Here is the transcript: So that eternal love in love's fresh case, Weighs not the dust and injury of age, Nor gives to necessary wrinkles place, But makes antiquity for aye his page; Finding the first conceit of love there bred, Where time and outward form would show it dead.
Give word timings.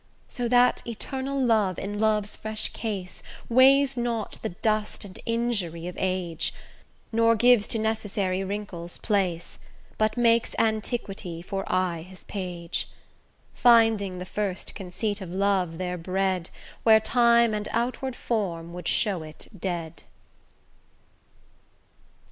So 0.27 0.47
that 0.47 0.81
eternal 0.87 1.39
love 1.39 1.77
in 1.77 1.99
love's 1.99 2.35
fresh 2.35 2.69
case, 2.73 3.21
Weighs 3.49 3.95
not 3.95 4.39
the 4.41 4.49
dust 4.49 5.05
and 5.05 5.19
injury 5.27 5.85
of 5.85 5.95
age, 5.99 6.55
Nor 7.11 7.35
gives 7.35 7.67
to 7.67 7.77
necessary 7.77 8.43
wrinkles 8.43 8.97
place, 8.97 9.59
But 9.99 10.17
makes 10.17 10.55
antiquity 10.57 11.43
for 11.43 11.63
aye 11.71 12.01
his 12.01 12.23
page; 12.23 12.89
Finding 13.53 14.17
the 14.17 14.25
first 14.25 14.73
conceit 14.73 15.21
of 15.21 15.29
love 15.29 15.77
there 15.77 15.99
bred, 15.99 16.49
Where 16.81 16.99
time 16.99 17.53
and 17.53 17.67
outward 17.71 18.15
form 18.15 18.73
would 18.73 18.87
show 18.87 19.21
it 19.21 19.49
dead. 19.55 20.01